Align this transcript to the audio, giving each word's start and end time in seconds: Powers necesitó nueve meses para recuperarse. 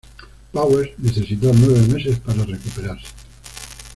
Powers 0.51 0.97
necesitó 0.97 1.51
nueve 1.53 1.79
meses 1.81 2.17
para 2.17 2.43
recuperarse. 2.43 3.05